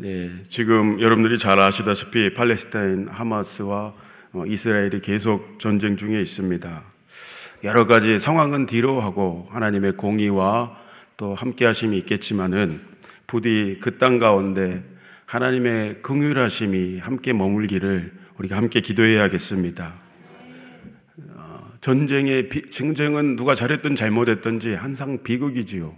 [0.00, 3.94] 네, 지금 여러분들이 잘 아시다시피 팔레스타인 하마스와
[4.32, 6.84] 어, 이스라엘이 계속 전쟁 중에 있습니다.
[7.64, 10.78] 여러 가지 상황은 뒤로 하고 하나님의 공의와
[11.16, 12.80] 또 함께 하심이 있겠지만은
[13.26, 14.84] 부디 그 땅 가운데
[15.26, 19.94] 하나님의 긍휼하심이 함께 머물기를 우리가 함께 기도해야겠습니다.
[21.34, 25.92] 어, 전쟁의 비, 전쟁은 누가 잘했든 잘못했든지 항상 비극이지요.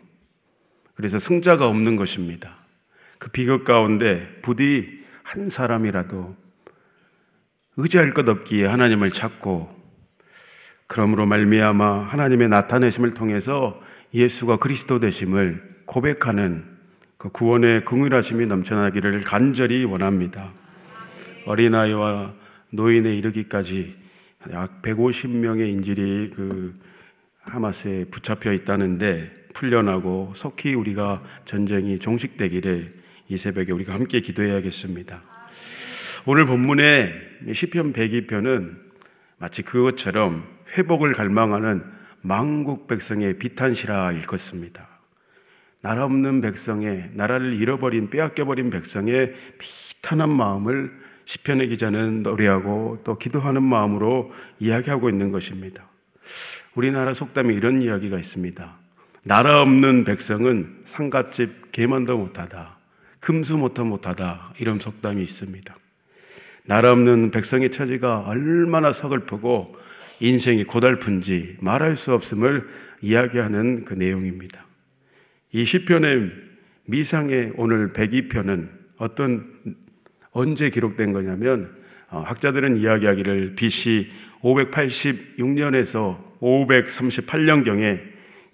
[0.94, 2.59] 그래서 승자가 없는 것입니다.
[3.20, 6.34] 그 비극 가운데 부디 한 사람이라도
[7.76, 9.68] 의지할 것 없기에 하나님을 찾고
[10.86, 13.80] 그러므로 말미암아 하나님의 나타내심을 통해서
[14.14, 16.64] 예수가 그리스도 되심을 고백하는
[17.18, 20.52] 그 구원의 긍휼하심이 넘쳐나기를 간절히 원합니다.
[21.44, 22.32] 어린아이와
[22.70, 23.96] 노인에 이르기까지
[24.52, 26.74] 약 150명의 인질이 그
[27.42, 35.22] 하마스에 붙잡혀 있다는데 풀려나고 속히 우리가 전쟁이 종식되기를 이 새벽에 우리가 함께 기도해야겠습니다.
[36.26, 37.14] 오늘 본문의
[37.52, 38.76] 시편 102편은
[39.38, 40.44] 마치 그것처럼
[40.76, 41.84] 회복을 갈망하는
[42.22, 44.88] 망국 백성의 비탄시라 읽었습니다.
[45.80, 50.92] 나라 없는 백성의 나라를 잃어버린 빼앗겨버린 백성의 비탄한 마음을
[51.24, 55.84] 시편의 기자는 노래하고 또 기도하는 마음으로 이야기하고 있는 것입니다.
[56.74, 58.76] 우리나라 속담에 이런 이야기가 있습니다.
[59.22, 62.79] 나라 없는 백성은 상갓집 개만도 못하다.
[63.20, 65.76] 금수 못하 못하다 이런 속담이 있습니다.
[66.64, 69.76] 나라 없는 백성의 처지가 얼마나 서글프고
[70.20, 72.68] 인생이 고달픈지 말할 수 없음을
[73.00, 74.66] 이야기하는 그 내용입니다.
[75.52, 76.30] 이 시편의
[76.86, 79.46] 미상의 오늘 102편은 어떤
[80.32, 81.74] 언제 기록된 거냐면
[82.08, 84.10] 어, 학자들은 이야기하기를 BC
[84.42, 88.00] 586년에서 538년경에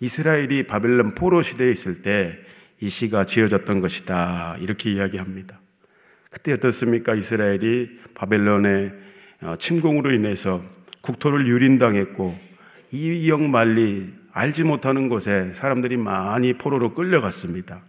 [0.00, 2.39] 이스라엘이 바벨론 포로 시대에 있을 때
[2.80, 4.56] 이 시가 지어졌던 것이다.
[4.60, 5.60] 이렇게 이야기합니다.
[6.30, 7.14] 그때 어떻습니까?
[7.14, 8.92] 이스라엘이 바벨론의
[9.42, 10.62] 어, 침공으로 인해서
[11.00, 12.38] 국토를 유린당했고
[12.92, 17.82] 이영 말리 알지 못하는 곳에 사람들이 많이 포로로 끌려갔습니다.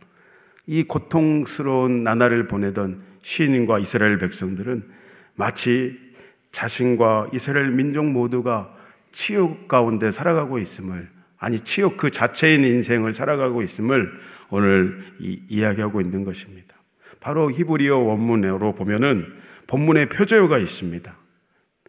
[0.65, 4.83] 이 고통스러운 나날을 보내던 시인과 이스라엘 백성들은
[5.35, 5.97] 마치
[6.51, 8.73] 자신과 이스라엘 민족 모두가
[9.11, 14.11] 치욕 가운데 살아가고 있음을 아니 치욕 그 자체인 인생을 살아가고 있음을
[14.49, 16.75] 오늘 이, 이야기하고 있는 것입니다.
[17.19, 19.25] 바로 히브리어 원문으로 보면은
[19.67, 21.15] 본문에 표제어가 있습니다.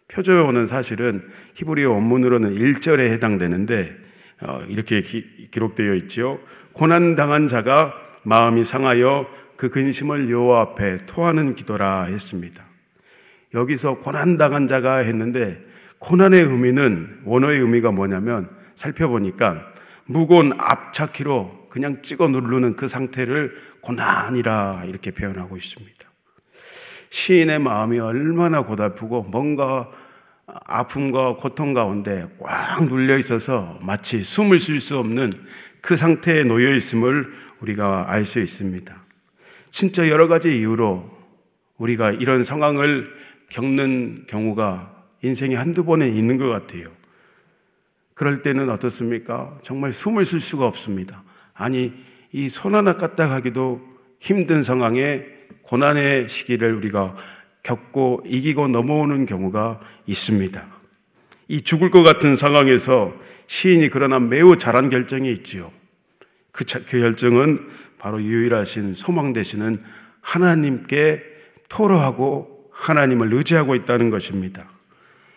[0.07, 1.23] 표제어는 사실은
[1.55, 3.95] 히브리어 원문으로는 1절에 해당되는데
[4.41, 6.39] 어, 이렇게 기, 록되어 있지요.
[6.73, 7.93] 고난 당한 자가
[8.23, 12.63] 마음이 상하여 그 근심을 여호와 앞에 토하는 기도라 했습니다.
[13.53, 15.61] 여기서 고난 당한 자가 했는데
[15.99, 19.73] 고난의 의미는 원어의 의미가 뭐냐면 살펴보니까
[20.09, 25.99] 무거운 앞차키로 그냥 찍어 누르는 그 상태를 고난이라 이렇게 표현하고 있습니다.
[27.11, 29.91] 시인의 마음이 얼마나 고달프고 뭔가
[30.47, 35.31] 아픔과 고통 가운데 꽉 눌려 있어서 마치 숨을 쉴 수 없는
[35.79, 39.03] 그 상태에 놓여 있음을 우리가 알 수 있습니다.
[39.69, 41.07] 진짜 여러 가지 이유로
[41.77, 43.13] 우리가 이런 상황을
[43.51, 46.98] 겪는 경우가 인생에 한두 번에 있는 것 같아요.
[48.19, 49.57] 그럴 때는 어떻습니까?
[49.61, 51.23] 정말 숨을 쉴 수가 없습니다.
[51.53, 51.93] 아니,
[52.33, 53.79] 이 손 하나 까딱하기도
[54.19, 55.23] 힘든 상황에
[55.61, 57.15] 고난의 시기를 우리가
[57.63, 60.67] 겪고 이기고 넘어오는 경우가 있습니다.
[61.47, 63.13] 이 죽을 것 같은 상황에서
[63.47, 65.71] 시인이 그러나 매우 잘한 결정이 있지요.
[66.51, 67.69] 그, 그 결정은
[67.99, 69.81] 바로 유일하신 소망 되시는
[70.19, 71.23] 하나님께
[71.69, 74.69] 토로하고 하나님을 의지하고 있다는 것입니다.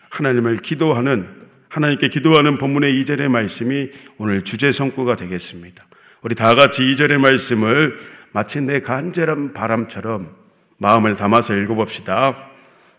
[0.09, 1.42] 하나님을 기도하는
[1.73, 3.89] 하나님께 기도하는 본문의 2절의 말씀이
[4.19, 5.83] 오늘 주제 성구가 되겠습니다.
[6.21, 7.99] 우리 다 같이 이절의 말씀을
[8.31, 10.29] 마치 내 간절한 바람처럼
[10.77, 12.37] 마음을 담아서 읽어봅시다.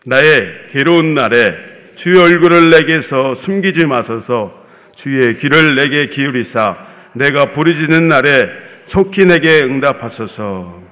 [0.05, 1.55] 나의 괴로운 날에
[1.95, 6.75] 주의 얼굴을 내게서 숨기지 마소서 주의 귀를 내게 기울이사
[7.13, 8.49] 내가 부르짖는 날에
[8.83, 10.83] 속히 내게 응답하소서.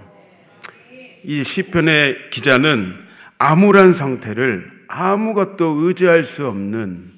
[1.25, 2.95] 이 시편의 기자는
[3.39, 7.12] 암울한 상태를 아무것도 의지할 수 없는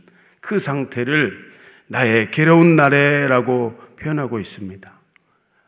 [0.45, 1.51] 그 상태를
[1.88, 4.92] 나의 괴로운 날에라고 표현하고 있습니다.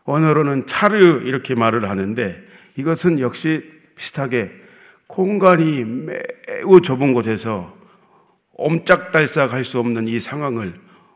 [0.04, 2.40] 언어로는 차르 이렇게 말을 하는데
[2.76, 3.64] 이것은 역시
[3.96, 4.52] 비슷하게
[5.08, 7.76] 공간이 매우 좁은 곳에서
[8.54, 10.76] 옴짝달싹 할 수 없는 이 상황을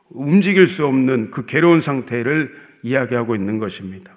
[0.10, 4.16] 움직일 수 없는 그 괴로운 상태를 이야기하고 있는 것입니다.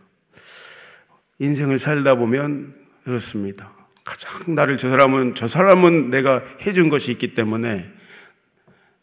[1.39, 2.75] 인생을 살다 보면
[3.05, 3.73] 그렇습니다.
[4.05, 7.93] 가장 나를 저 사람은 저 사람은 내가 해준 것이 있기 때문에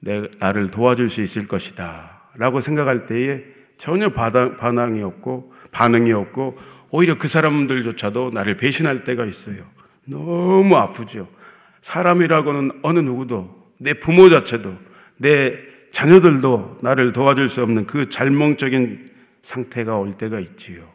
[0.01, 3.44] 내 나를 도와줄 수 있을 것이다 라고 생각할 때에
[3.77, 6.57] 전혀 반항이 없고 반응이 없고
[6.89, 9.57] 오히려 그 사람들조차도 나를 배신할 때가 있어요.
[10.06, 11.27] 너무 아프죠.
[11.81, 14.75] 사람이라고는 어느 누구도 내 부모 자체도
[15.18, 15.57] 내
[15.92, 19.12] 자녀들도 나를 도와줄 수 없는 그 잘몽적인
[19.42, 20.88] 상태가 올 때가 있지요.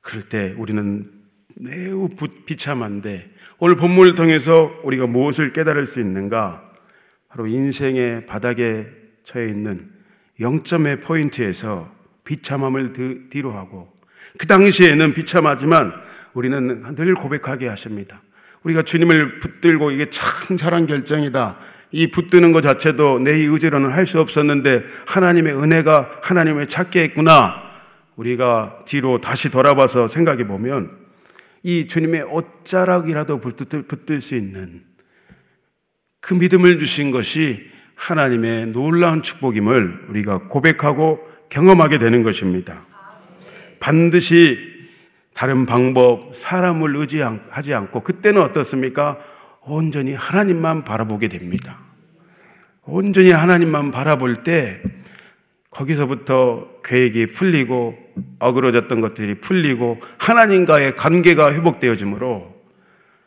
[0.00, 1.10] 그럴 때 우리는
[1.56, 2.08] 매우
[2.46, 6.67] 비참한데 오늘 본문을 통해서 우리가 무엇을 깨달을 수 있는가?
[7.28, 8.86] 바로 인생의 바닥에
[9.22, 9.90] 처해 있는
[10.40, 11.92] 영점의 포인트에서
[12.24, 12.92] 비참함을
[13.30, 13.92] 뒤로 하고
[14.38, 15.92] 그 당시에는 비참하지만
[16.32, 18.22] 우리는 늘 고백하게 하십니다.
[18.62, 21.58] 우리가 주님을 붙들고 이게 참 잘한 결정이다.
[21.90, 27.62] 이 붙드는 것 자체도 내 의지로는 할 수 없었는데 하나님의 은혜가 하나님을 찾게 했구나.
[28.16, 30.90] 우리가 뒤로 다시 돌아봐서 생각해 보면
[31.62, 34.82] 이 주님의 옷자락이라도 붙들 수 있는
[36.20, 42.84] 그 믿음을 주신 것이 하나님의 놀라운 축복임을 우리가 고백하고 경험하게 되는 것입니다.
[43.80, 44.58] 반드시
[45.34, 49.18] 다른 방법, 사람을 의지하지 않고 그때는 어떻습니까?
[49.62, 51.78] 온전히 하나님만 바라보게 됩니다.
[52.84, 54.82] 온전히 하나님만 바라볼 때
[55.70, 57.96] 거기서부터 계획이 풀리고
[58.38, 62.54] 어그러졌던 것들이 풀리고 하나님과의 관계가 회복되어지므로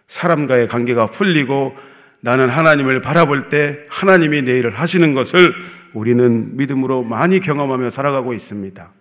[0.08, 1.76] 사람과의 관계가 풀리고
[2.22, 5.54] 나는 하나님을 바라볼 때 하나님이 내 일을 하시는 것을
[5.94, 8.92] 우리는 믿음으로 많이 경험하며 살아가고 있습니다.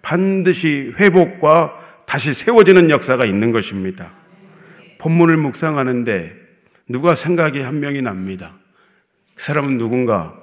[0.00, 4.12] 반드시 회복과 다시 세워지는 역사가 있는 것입니다.
[4.98, 6.32] 본문을 묵상하는데
[6.88, 8.54] 누가 생각이 한 명이 납니다.
[9.34, 10.34] 그 사람은 누군가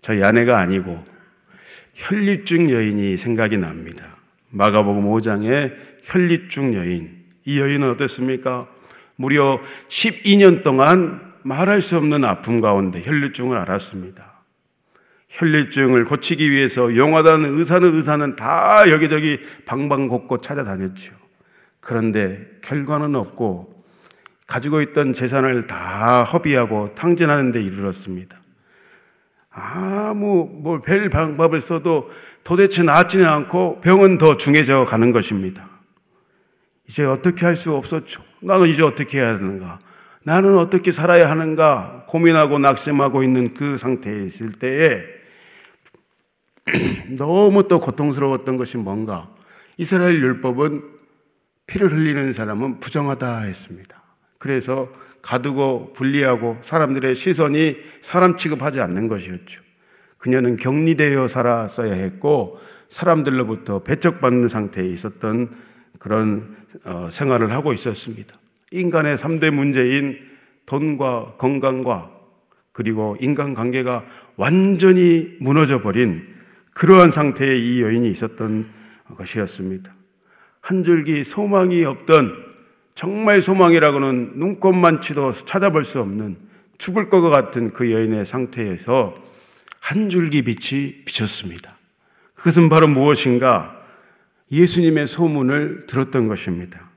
[0.00, 1.02] 저희 아내가 아니고
[1.94, 4.16] 혈리증 여인이 생각이 납니다.
[4.50, 7.22] 마가복음 5장의 혈리증 여인.
[7.44, 8.68] 이 여인은 어땠습니까?
[9.16, 14.32] 무려 12년 동안 말할 수 없는 아픔 가운데 혈리증을 앓았습니다.
[15.28, 21.14] 혈리증을 고치기 위해서 용하다는 의사는 의사는 다 여기저기 방방곡곡 찾아다녔죠.
[21.80, 23.84] 그런데 결과는 없고
[24.46, 28.40] 가지고 있던 재산을 다 허비하고 탕진하는 데 이르렀습니다.
[29.50, 32.10] 아무 뭐 별 방법을 써도
[32.44, 35.68] 도대체 낫지는 않고 병은 더 중해져 가는 것입니다.
[36.88, 38.22] 이제 어떻게 할 수 없었죠.
[38.40, 39.78] 나는 이제 어떻게 해야 하는가?
[40.24, 42.04] 나는 어떻게 살아야 하는가?
[42.08, 45.02] 고민하고 낙심하고 있는 그 상태에 있을 때에
[47.18, 49.28] 너무 또 고통스러웠던 것이 뭔가?
[49.78, 50.82] 이스라엘 율법은
[51.66, 54.02] 피를 흘리는 사람은 부정하다 했습니다.
[54.38, 54.88] 그래서
[55.22, 59.62] 가두고 분리하고 사람들의 시선이 사람 취급하지 않는 것이었죠.
[60.18, 65.50] 그녀는 격리되어 살았어야 했고 사람들로부터 배척받는 상태에 있었던
[65.98, 68.36] 그런 어, 생활을 하고 있었습니다.
[68.72, 70.18] 인간의 3대 문제인
[70.66, 72.10] 돈과 건강과
[72.72, 74.04] 그리고 인간관계가
[74.36, 76.26] 완전히 무너져 버린
[76.74, 78.66] 그러한 상태에 이 여인이 있었던
[79.16, 79.94] 것이었습니다.
[80.60, 82.52] 한 줄기 소망이 없던
[82.94, 86.36] 정말 소망이라고는 눈꼽만 치도 찾아볼 수 없는
[86.78, 89.14] 죽을 것 같은 그 여인의 상태에서
[89.80, 91.76] 한 줄기 빛이 비쳤습니다.
[92.34, 93.78] 그것은 바로 무엇인가?
[94.50, 96.91] 예수님의 소문을 들었던 것입니다.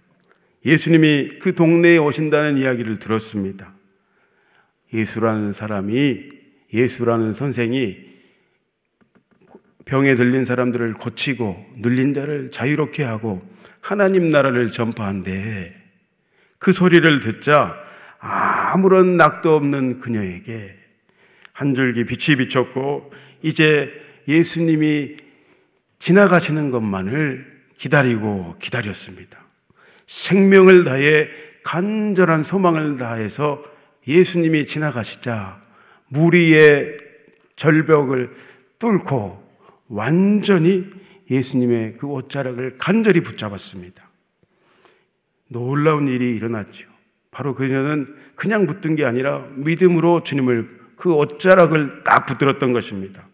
[0.65, 3.73] 예수님이 그 동네에 오신다는 이야기를 들었습니다.
[4.93, 6.29] 예수라는 사람이,
[6.73, 8.15] 예수라는 선생이
[9.85, 13.47] 병에 들린 사람들을 고치고 눌린 자를 자유롭게 하고
[13.79, 15.75] 하나님 나라를 전파한대
[16.57, 17.75] 그 소리를 듣자
[18.17, 20.75] 아무런 낙도 없는 그녀에게
[21.53, 23.13] 한 줄기 빛이 비쳤고
[23.43, 23.93] 이제
[24.27, 25.17] 예수님이
[25.99, 27.45] 지나가시는 것만을
[27.77, 29.44] 기다리고 기다렸습니다.
[30.07, 31.29] 생명을 다해
[31.63, 33.63] 간절한 소망을 다해서
[34.07, 35.61] 예수님이 지나가시자
[36.09, 36.97] 무리의
[37.55, 38.35] 절벽을
[38.79, 39.43] 뚫고
[39.87, 40.85] 완전히
[41.29, 44.03] 예수님의 그 옷자락을 간절히 붙잡았습니다.
[45.47, 46.87] 놀라운 일이 일어났죠.
[47.31, 53.27] 바로 그녀는 그냥 붙든 게 아니라 믿음으로 주님을 그 옷자락을 딱 붙들었던 것입니다.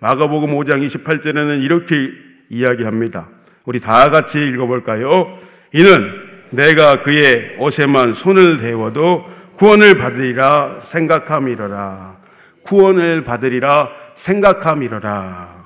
[0.00, 2.10] 마가복음 5장 28절에는 이렇게
[2.48, 3.28] 이야기합니다.
[3.64, 5.38] 우리 다 같이 읽어볼까요?
[5.74, 6.08] 이는
[6.50, 9.24] 내가 그의 옷에만 손을 대워도
[9.56, 12.16] 구원을 받으리라 생각함이러라.
[12.62, 15.64] 구원을 받으리라 생각함이러라.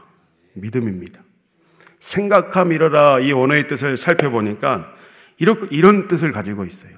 [0.54, 1.20] 믿음입니다.
[2.00, 4.90] 생각함이러라 이 원어의 뜻을 살펴보니까
[5.36, 6.92] 이런, 이런 뜻을 가지고 있어요.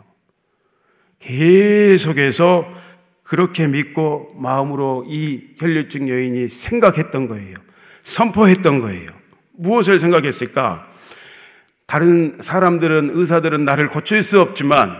[1.18, 2.64] 계속해서
[3.24, 7.54] 그렇게 믿고 마음으로 이 혈류증 여인이 생각했던 거예요.
[8.04, 9.08] 선포했던 거예요.
[9.56, 10.89] 무엇을 생각했을까?
[11.90, 14.96] 다른 사람들은, 의사들은 나를 고칠 수 없지만,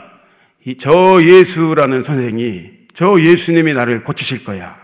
[0.81, 4.77] 저 예수라는 선생이, 저 예수님이 나를 고치실 거야.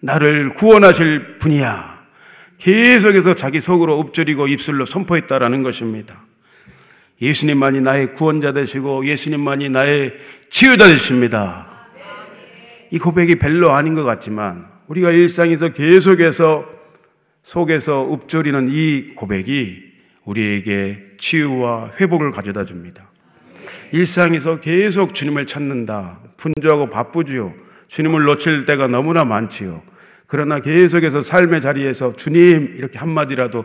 [0.00, 1.98] 나를 구원하실 분이야.
[2.56, 6.24] 계속해서 자기 속으로 엎드리고 입술로 선포했다라는 것입니다.
[7.20, 10.14] 예수님만이 나의 구원자 되시고 예수님만이 나의
[10.48, 11.66] 치유자 되십니다.
[12.90, 16.64] 이 고백이 별로 아닌 것 같지만 우리가 일상에서 계속해서
[17.42, 19.87] 속에서 읊조리는 이 고백이
[20.28, 23.10] 우리에게 치유와 회복을 가져다 줍니다.
[23.92, 26.18] 일상에서 계속 주님을 찾는다.
[26.36, 27.54] 분주하고 바쁘지요.
[27.88, 29.82] 주님을 놓칠 때가 너무나 많지요.
[30.26, 33.64] 그러나 계속해서 삶의 자리에서 주님 이렇게 한마디라도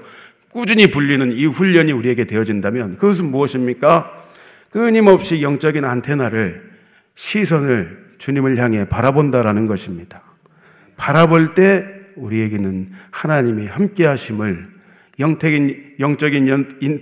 [0.50, 4.24] 꾸준히 불리는 이 훈련이 우리에게 되어진다면 그것은 무엇입니까?
[4.72, 6.72] 끊임없이 영적인 안테나를
[7.16, 10.24] 시선을 주님을 향해 바라본다라는 것입니다.
[10.96, 14.73] 바라볼 때 우리에게는 하나님이 함께 하심을
[15.20, 17.02] 영적인, 영적인 연, 인,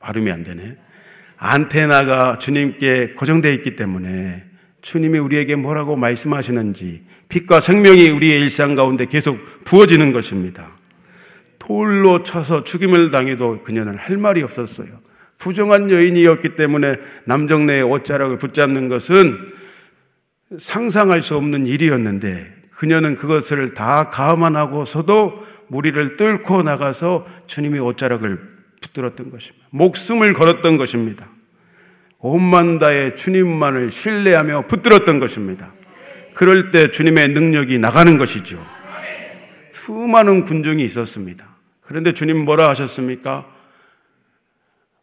[0.00, 0.76] 발음이 안 되네.
[1.36, 4.44] 안테나가 주님께 고정되어 있기 때문에
[4.82, 10.70] 주님이 우리에게 뭐라고 말씀하시는지 빛과 생명이 우리의 일상 가운데 계속 부어지는 것입니다.
[11.58, 14.88] 돌로 쳐서 죽임을 당해도 그녀는 할 말이 없었어요.
[15.38, 19.38] 부정한 여인이었기 때문에 남정네의 옷자락을 붙잡는 것은
[20.58, 28.38] 상상할 수 없는 일이었는데 그녀는 그것을 다 감안하고서도 무리를 뚫고 나가서 주님의 옷자락을
[28.82, 29.66] 붙들었던 것입니다.
[29.70, 31.28] 목숨을 걸었던 것입니다.
[32.18, 35.72] 온만 다의 주님만을 신뢰하며 붙들었던 것입니다.
[36.34, 38.64] 그럴 때 주님의 능력이 나가는 것이죠.
[39.70, 41.46] 수많은 군중이 있었습니다.
[41.80, 43.46] 그런데 주님 뭐라 하셨습니까?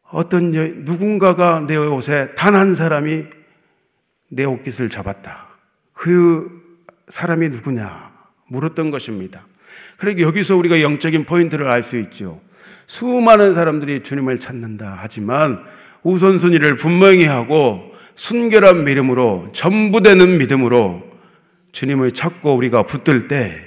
[0.10, 3.26] 어떤 누군가가 내 옷에 단 한 사람이
[4.30, 5.48] 내 옷깃을 잡았다.
[5.94, 6.50] 그
[7.08, 8.12] 사람이 누구냐
[8.48, 9.46] 물었던 것입니다.
[10.02, 12.42] 그러니까 여기서 우리가 영적인 포인트를 알 수 있죠.
[12.88, 15.64] 수많은 사람들이 주님을 찾는다 하지만
[16.02, 21.04] 우선순위를 분명히 하고 순결한 믿음으로 전부되는 믿음으로
[21.72, 23.62] 주님을 찾고 우리가 붙들 때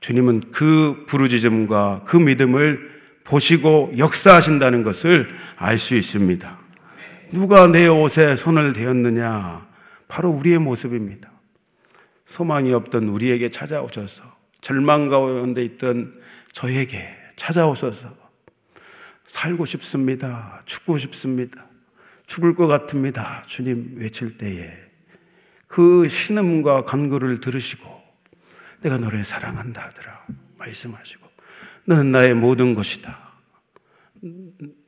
[0.00, 2.90] 주님은 그 부르짖음과 그 믿음을
[3.22, 6.58] 보시고 역사하신다는 것을 알 수 있습니다.
[7.30, 9.64] 누가 내 옷에 손을 대었느냐?
[10.08, 11.30] 바로 우리의 모습입니다.
[12.26, 14.31] 소망이 없던 우리에게 찾아오셔서
[14.62, 16.18] 절망 가운데 있던
[16.52, 18.14] 저에게 찾아오셔서
[19.26, 20.62] 살고 싶습니다.
[20.64, 21.66] 죽고 싶습니다.
[22.26, 23.42] 죽을 것 같습니다.
[23.46, 24.72] 주님 외칠 때에
[25.66, 28.02] 그 신음과 간구를 들으시고
[28.82, 30.26] 내가 너를 사랑한다 하더라
[30.58, 31.26] 말씀하시고
[31.84, 33.18] 너는 나의 모든 것이다.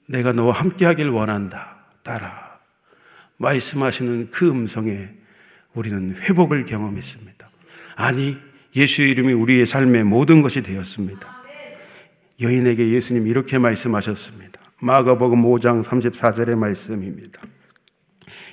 [0.06, 1.86] 내가 너와 함께 하길 원한다.
[2.02, 2.60] 따라
[3.38, 5.10] 말씀하시는 그 음성에
[5.72, 7.50] 우리는 회복을 경험했습니다.
[7.96, 8.36] 아니
[8.76, 11.44] 예수의 이름이 우리의 삶의 모든 것이 되었습니다.
[12.40, 14.60] 여인에게 예수님 이렇게 말씀하셨습니다.
[14.82, 17.40] 마가복음 5장 34절의 말씀입니다.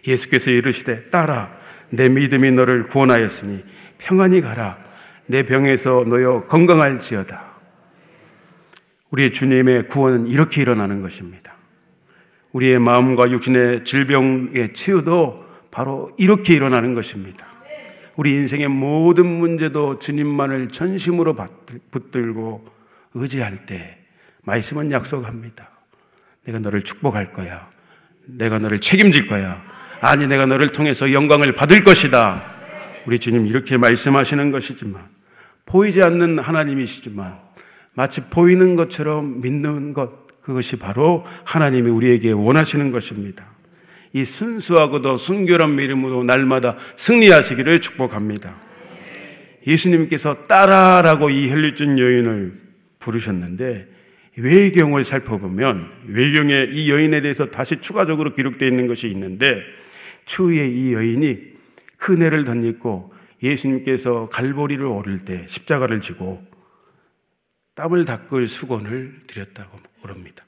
[0.08, 1.52] 예수께서 이르시되 따라
[1.90, 3.64] 내 믿음이 너를 구원하였으니
[3.98, 4.78] 평안히 가라
[5.26, 7.52] 내 병에서 놓여 건강할지어다.
[9.12, 11.56] 우리의 주님의 구원은 이렇게 일어나는 것입니다.
[12.54, 17.51] 우리의 마음과 육신의 질병의 치유도 바로 이렇게 일어나는 것입니다.
[18.22, 21.36] 우리 인생의 모든 문제도 주님만을 전심으로
[21.90, 22.64] 붙들고
[23.16, 23.98] 의지할 때
[24.44, 25.72] 말씀은 약속합니다.
[26.46, 27.68] 내가 너를 축복할 거야.
[28.28, 29.64] 내가 너를 책임질 거야.
[30.02, 32.46] 아니, 내가 너를 통해서 영광을 받을 것이다.
[33.08, 35.02] 우리 주님 이렇게 말씀하시는 것이지만,
[35.66, 37.40] 보이지 않는 하나님이시지만,
[37.96, 43.51] 마치 보이는 것처럼 믿는 것, 그것이 바로 하나님이 우리에게 원하시는 것입니다.
[44.14, 48.60] 이 순수하고도 순결한 믿음으로 날마다 승리하시기를 축복합니다.
[49.66, 52.54] 예수님께서 따라라고 이 혈류증 여인을
[53.00, 53.88] 부르셨는데
[54.38, 59.62] 외경을 살펴보면 외경에 이 여인에 대해서 다시 추가적으로 기록되어 있는 것이 있는데
[60.26, 61.52] 추후에 이 여인이
[61.98, 63.14] 큰애를 덧입고
[63.44, 66.44] 예수님께서 갈보리를 오를 때 십자가를 지고
[67.76, 70.46] 땀을 닦을 수건을 드렸다고 그럽니다.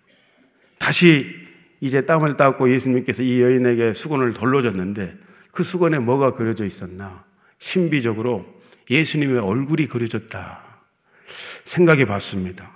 [0.77, 1.53] 다시
[1.84, 5.18] 이제 땀을 닦고 예수님께서 이 여인에게 수건을 돌려줬는데
[5.52, 7.25] 그 수건에 뭐가 그려져 있었나?
[7.60, 8.46] 신비적으로
[8.90, 10.62] 예수님의 얼굴이 그려졌다.
[11.28, 12.72] 생각해 봤습니다.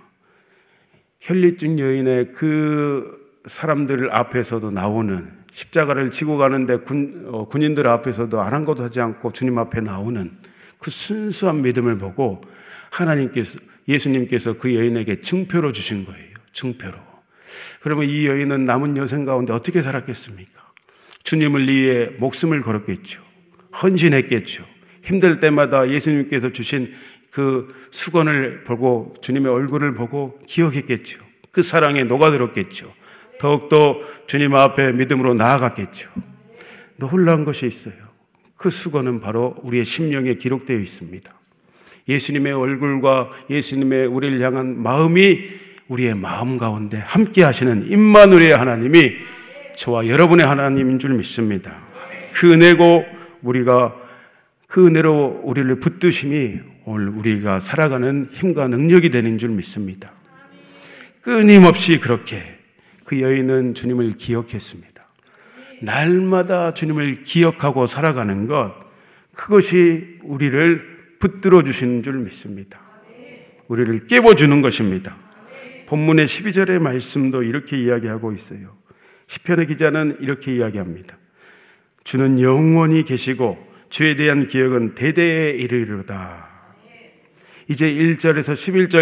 [1.22, 9.00] 혈리증 여인의 그 사람들 앞에서도 나오는 십자가를 지고 가는데 군, 어, 군인들 앞에서도 아랑곳 하지
[9.00, 10.32] 않고 주님 앞에 나오는
[10.80, 12.42] 그 순수한 믿음을 보고
[12.90, 16.28] 하나님께서 예수님께서 그 여인에게 증표로 주신 거예요.
[16.52, 17.07] 증표로.
[17.82, 20.68] 그러면 이 여인은 남은 여생 가운데 어떻게 살았겠습니까?
[21.24, 23.22] 주님을 위해 목숨을 걸었겠죠.
[23.82, 24.66] 헌신했겠죠.
[25.04, 26.94] 힘들 때마다 예수님께서 주신
[27.32, 31.20] 그 수건을 보고 주님의 얼굴을 보고 기억했겠죠.
[31.52, 32.92] 그 사랑에 녹아들었겠죠.
[33.40, 33.98] 더욱더
[34.28, 36.10] 주님 앞에 믿음으로 나아갔겠죠.
[36.98, 37.96] 놀라운 것이 있어요.
[38.56, 41.32] 그 수건은 바로 우리의 심령에 기록되어 있습니다.
[42.10, 45.50] 예수님의 얼굴과 예수님의 우리를 향한 마음이
[45.88, 49.14] 우리의 마음 가운데 함께 하시는 임마누엘의 하나님이
[49.76, 51.78] 저와 여러분의 하나님인 줄 믿습니다.
[52.34, 53.06] 그 은혜고
[53.42, 53.96] 우리가
[54.68, 60.12] 그 은혜로 우리를 붙드심이 오늘 우리가 살아가는 힘과 능력이 되는 줄 믿습니다.
[61.22, 62.58] 끊임없이 그렇게
[63.06, 65.08] 그 여인은 주님을 기억했습니다.
[65.82, 68.74] 날마다 주님을 기억하고 살아가는 것,
[69.34, 72.80] 그것이 우리를 붙들어 주시는 줄 믿습니다.
[73.68, 75.16] 우리를 깨워주는 것입니다.
[75.88, 78.78] 본문의 12절의 말씀도 이렇게 이야기하고 있어요.
[79.28, 81.18] 시편의 기자는 이렇게 이야기합니다.
[82.04, 83.58] 주는 영원히 계시고
[83.90, 86.48] 주에 대한 기억은 대대에 이르리로다.
[87.70, 88.54] 이제 1절에서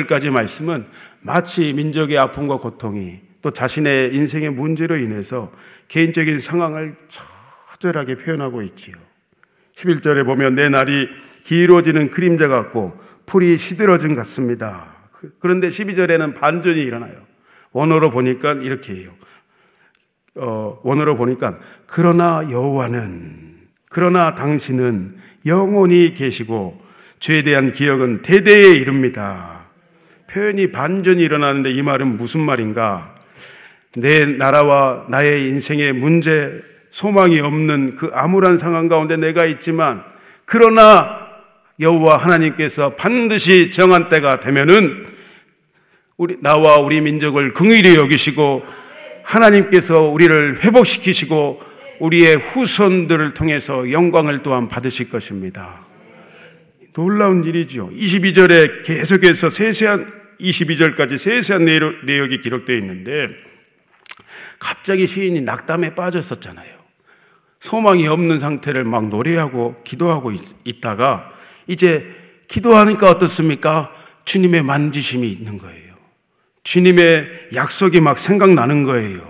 [0.07, 0.85] 11절까지 말씀은
[1.21, 5.51] 마치 민족의 아픔과 고통이 또 자신의 인생의 문제로 인해서
[5.87, 8.95] 개인적인 상황을 처절하게 표현하고 있지요.
[9.75, 11.07] 11절에 보면 내 날이
[11.43, 14.94] 길어지는 그림자 같고 풀이 시들어진 같습니다.
[15.39, 17.13] 그런데 12절에는 반전이 일어나요.
[17.72, 19.12] 원어로 보니까 이렇게 해요.
[20.36, 23.55] 어, 원어로 보니까 그러나 여호와는
[23.89, 25.15] 그러나 당신은
[25.46, 26.82] 영원히 계시고
[27.20, 29.65] 죄에 대한 기억은 대대에 이릅니다.
[30.29, 33.15] 표현이 반전이 일어나는데 이 말은 무슨 말인가?
[33.96, 40.03] 내 나라와 나의 인생의 문제, 소망이 없는 그 암울한 상황 가운데 내가 있지만
[40.44, 41.25] 그러나
[41.79, 45.14] 여호와 하나님께서 반드시 정한 때가 되면은
[46.17, 48.65] 우리 나와 우리 민족을 긍휼히 여기시고
[49.24, 51.62] 하나님께서 우리를 회복시키시고
[52.00, 55.81] 우리의 후손들을 통해서 영광을 또한 받으실 것입니다.
[56.93, 57.89] 놀라운 일이죠.
[57.89, 61.65] 22절에 계속해서 세세한 22절까지 세세한
[62.05, 63.27] 내용이 기록되어 있는데
[64.60, 66.75] 갑자기 시인이 낙담에 빠졌었잖아요.
[67.60, 70.31] 소망이 없는 상태를 막 노래하고 기도하고
[70.63, 71.34] 있, 다가
[71.67, 72.05] 이제
[72.48, 73.91] 기도하니까 어떻습니까?
[74.24, 75.84] 주님의 만지심이 있는 거예요.
[76.65, 79.22] 주님의 약속이 막 생각나는 거예요.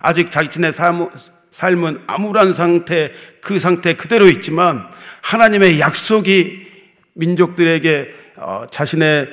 [0.00, 1.08] 아직 자신의 삶,
[1.50, 4.88] 삶은 암울한 상태, 그 상태 그대로 있지만
[5.22, 6.66] 하나님의 약속이
[7.12, 9.28] 민족들에게 어, 자신의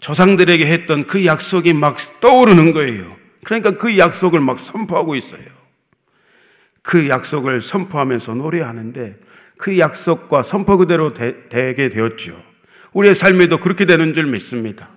[0.00, 3.16] 조상들에게 했던 그 약속이 막 떠오르는 거예요.
[3.44, 5.44] 그러니까 그 약속을 막 선포하고 있어요.
[6.82, 9.16] 그 약속을 선포하면서 노래하는데
[9.56, 12.36] 그 약속과 선포 그대로 되, 되게 되었죠.
[12.92, 14.88] 우리의 삶에도 그렇게 되는 줄 믿습니다.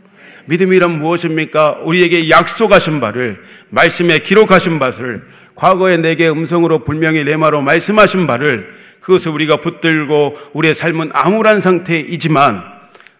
[0.45, 1.79] 믿음이란 무엇입니까?
[1.83, 5.23] 우리에게 약속하신 바를, 말씀에 기록하신 바를,
[5.55, 12.63] 과거에 내게 음성으로 분명히 레마로 말씀하신 바를, 그것을 우리가 붙들고 우리의 삶은 암울한 상태이지만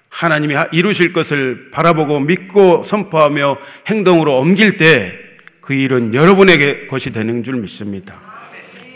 [0.09, 5.29] 하나님이 이루실 것을 바라보고 믿고 선포하며 행동으로 옮길 때
[5.69, 8.19] 그 일은 여러분에게 것이 되는 줄 믿습니다.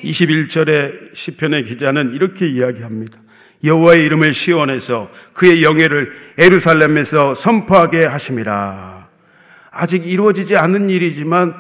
[0.03, 3.21] 21절의 시편의 기자는 이렇게 이야기합니다.
[3.63, 9.07] 여호와의 이름을 시원해서 그의 영예를 에루살렘에서 선포하게 하심이라.
[9.71, 11.53] 아직 이루어지지 않은 일이지만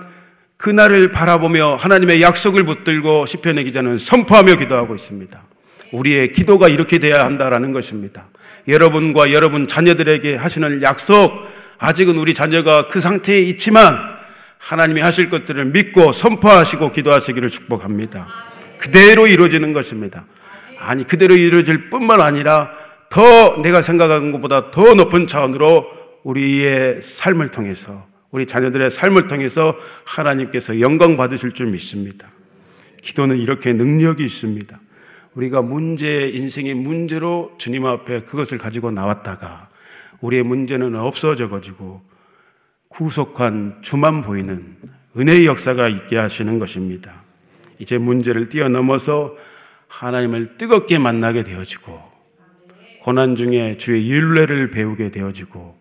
[0.57, 5.41] 그날을 바라보며 하나님의 약속을 붙들고 시편의 기자는 선포하며 기도하고 있습니다.
[5.91, 8.27] 우리의 기도가 이렇게 돼야 한다라는 것입니다.
[8.67, 11.31] 여러분과 여러분 자녀들에게 하시는 약속,
[11.79, 13.97] 아직은 우리 자녀가 그 상태에 있지만
[14.57, 18.27] 하나님이 하실 것들을 믿고 선포하시고 기도하시기를 축복합니다.
[18.77, 20.23] 그대로 이루어지는 것입니다.
[20.85, 22.71] 아니, 그대로 이루어질 뿐만 아니라
[23.09, 25.85] 더 내가 생각한 것보다 더 높은 차원으로
[26.23, 32.27] 우리의 삶을 통해서, 우리 자녀들의 삶을 통해서 하나님께서 영광 받으실 줄 믿습니다.
[33.01, 34.79] 기도는 이렇게 능력이 있습니다.
[35.35, 39.69] 우리가 문제, 인생의 문제로 주님 앞에 그것을 가지고 나왔다가
[40.21, 42.01] 우리의 문제는 없어져 가지고
[42.87, 44.77] 구속한 주만 보이는
[45.17, 47.23] 은혜의 역사가 있게 하시는 것입니다.
[47.79, 49.35] 이제 문제를 뛰어넘어서
[49.93, 52.01] 하나님을 뜨겁게 만나게 되어지고
[53.03, 55.77] 고난 중에 주의 윤례를 배우게 되어지고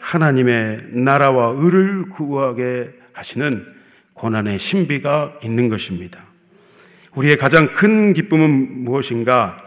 [0.00, 3.66] 하나님의 나라와 의를 구하게 하시는
[4.14, 6.20] 고난의 신비가 있는 것입니다.
[7.14, 9.58] 우리의 가장 큰 기쁨은 무엇인가?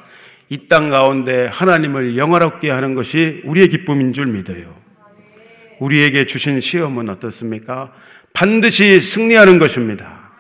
[0.49, 4.75] 이 땅 가운데 하나님을 영화롭게 하는 것이 우리의 기쁨인 줄 믿어요.
[5.79, 7.93] 우리에게 주신 시험은 어떻습니까?
[8.33, 10.31] 반드시 승리하는 것입니다.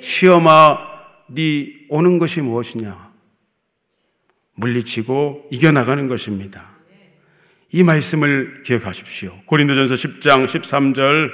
[0.00, 0.78] 시험아,
[1.28, 3.10] 네 오는 것이 무엇이냐?
[4.54, 6.70] 물리치고 이겨나가는 것입니다.
[7.72, 9.34] 이 말씀을 기억하십시오.
[9.46, 11.30] 고린도전서 10장 13절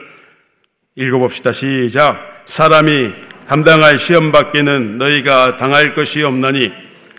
[0.94, 1.52] 읽어봅시다.
[1.52, 2.42] 시작.
[2.46, 3.12] 사람이
[3.46, 6.72] 감당할 시험 밖에는 너희가 당할 것이 없나니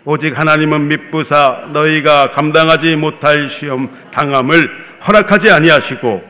[0.04, 4.68] 오직 하나님은 믿부사 너희가 감당하지 못할 시험 당함을
[5.06, 6.24] 허락하지 아니하시고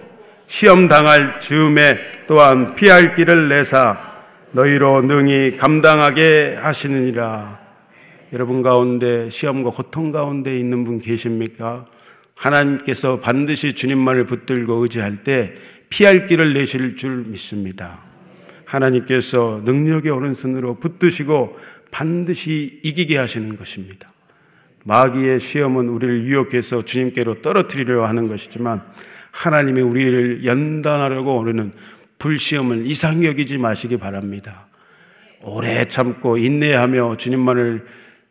[0.47, 4.08] 시험 당할 즈음에 또한 피할 길을 내사
[4.53, 7.61] 너희로 능히 감당하게 하시느니라.
[8.33, 11.85] 여러분 가운데 시험과 고통 가운데 있는 분 계십니까?
[12.35, 15.55] 하나님께서 반드시 주님만을 붙들고 의지할 때
[15.89, 18.01] 피할 길을 내실 줄 믿습니다.
[18.65, 21.59] 하나님께서 능력의 오른손으로 붙드시고
[21.91, 24.11] 반드시 이기게 하시는 것입니다.
[24.85, 28.83] 마귀의 시험은 우리를 유혹해서 주님께로 떨어뜨리려 하는 것이지만
[29.31, 31.73] 하나님이 우리를 연단하려고 오르는
[32.19, 34.67] 불시험을 이상히 여기지 마시기 바랍니다.
[35.43, 37.87] 오래 참고 인내하며 주님만을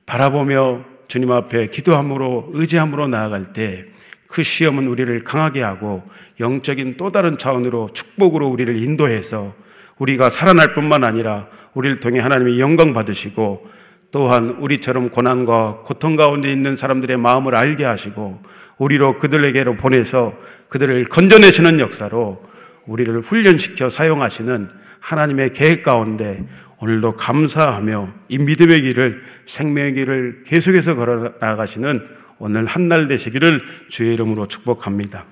[0.06, 3.98] 바라보며 주님 앞에 기도함으로 의지함으로 나아갈 때
[4.28, 6.04] 그 시험은 우리를 강하게 하고
[6.40, 9.56] 영적인 또 다른 차원으로 축복으로 우리를 인도해서
[9.98, 13.68] 우리가 살아날 뿐만 아니라 우리를 통해 하나님이 영광 받으시고
[14.12, 18.42] 또한 우리처럼 고난과 고통 가운데 있는 사람들의 마음을 알게 하시고
[18.78, 20.34] 우리로 그들에게로 보내서
[20.70, 22.42] 그들을 건져내시는 역사로
[22.88, 24.70] 우리를 훈련시켜 사용하시는
[25.00, 26.44] 하나님의 계획 가운데
[26.80, 32.06] 오늘도 감사하며 이 믿음의 길을 생명의 길을 계속해서 걸어 나가시는
[32.40, 35.26] 오늘 한 날 되시기를 주의 이름으로 축복합니다.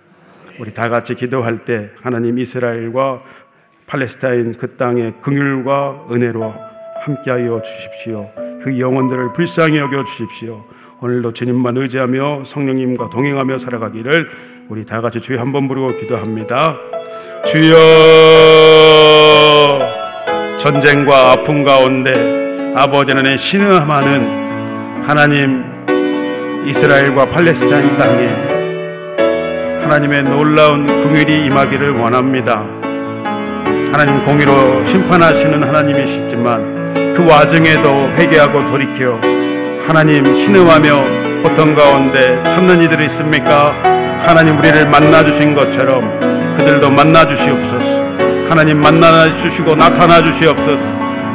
[0.60, 3.22] 우리 다 같이 기도할 때 하나님 이스라엘과
[3.88, 6.54] 팔레스타인 그 땅의 긍휼과 은혜로
[7.04, 8.32] 함께하여 주십시오.
[8.64, 10.66] 그 영혼들을 불쌍히 여겨 주십시오.
[11.02, 14.28] 오늘도 주님만 의지하며 성령님과 동행하며 살아가기를
[14.70, 16.95] 우리 다 같이 주여 한번 부르고 기도합니다.
[17.46, 17.78] 주여
[20.58, 25.64] 전쟁과 아픔 가운데 아버지 하나님 신음하는 하나님
[26.66, 28.30] 이스라엘과 팔레스타인 땅에
[29.84, 32.64] 하나님의 놀라운 긍휼이 임하기를 원합니다.
[33.92, 39.20] 하나님 공의로 심판하시는 하나님이시지만 그 와중에도 회개하고 돌이켜
[39.88, 43.70] 하나님 신음하며 고통 가운데 찾는 이들이 있습니까?
[44.26, 46.35] 하나님 우리를 만나 주신 것처럼
[46.66, 48.04] 그들도 만나 주시옵소서.
[48.50, 50.84] 하나님 만나 주시고 나타나 주시옵소서.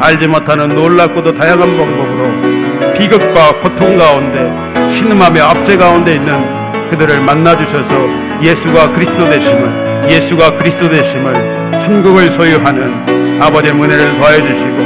[0.00, 4.52] 알지 못하는 놀랍고도 다양한 방법으로 비극과 고통 가운데
[4.88, 6.34] 신음하며 압제 가운데 있는
[6.90, 7.94] 그들을 만나 주셔서
[8.42, 14.76] 예수가 그리스도 되심을 예수가 그리스도 되심을 천국을 소유하는 아버지의 은혜를 더해 주시고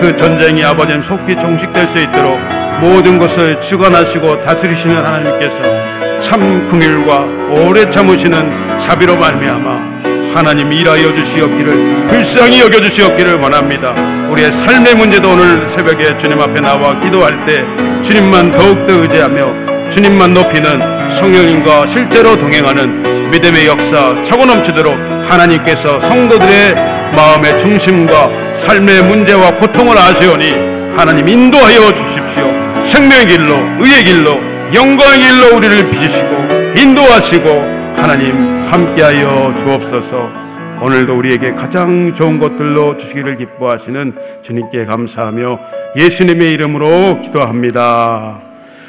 [0.00, 2.40] 그 전쟁이 아버지의 속히 종식될 수 있도록
[2.80, 9.94] 모든 것을 주관하시고 다스리시는 하나님께서 참 긍휼과 오래 참으시는 자비로 말미암아
[10.34, 13.92] 하나님 일하여 주시옵기를 불쌍히 여겨 주시옵기를 원합니다.
[14.30, 17.64] 우리의 삶의 문제도 오늘 새벽에 주님 앞에 나와 기도할 때
[18.02, 24.96] 주님만 더욱더 의지하며 주님만 높이는 성령님과 실제로 동행하는 믿음의 역사 차고 넘치도록
[25.28, 26.74] 하나님께서 성도들의
[27.14, 32.44] 마음의 중심과 삶의 문제와 고통을 아시오니 하나님 인도하여 주십시오.
[32.84, 37.48] 생명의 길로 의의 길로 영광의 길로 우리를 빚으시고 인도하시고
[37.96, 40.44] 하나님 함께하여 주옵소서.
[40.80, 45.60] 오늘도 우리에게 가장 좋은 것들로 주시기를 기뻐하시는 주님께 감사하며
[45.96, 48.40] 예수님의 이름으로 기도합니다.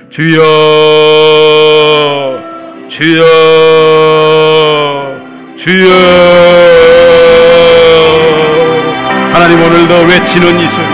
[0.10, 0.42] 주여,
[2.88, 3.24] 주여,
[5.58, 5.92] 주여.
[9.32, 10.86] 하나님 오늘도 외치는 이 소리.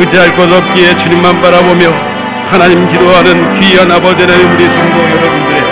[0.00, 2.09] 의지할 것 없기에 주님만 바라보며
[2.50, 5.62] 하나님 기도하는 귀한 아버지 하나님 우리 성도 여러분들의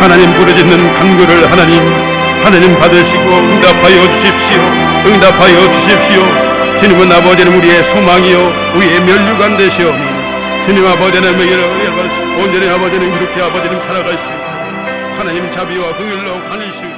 [0.00, 1.82] 하나님 부르짖는 간구를 하나님
[2.44, 4.60] 하나님 받으시고 응답하여 주십시오.
[5.06, 6.22] 응답하여 주십시오.
[6.78, 10.04] 주님은 아버지는 우리의 소망이요 우리의 면류관 되시오니.
[10.62, 11.36] 주님 아버지는
[12.38, 13.80] 온전히 아버지는 이렇게 아버지는
[14.12, 14.30] 있고
[15.18, 16.89] 하나님 자비와 긍휼로 우리를